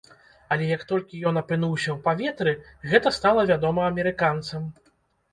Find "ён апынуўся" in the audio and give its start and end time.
1.31-1.89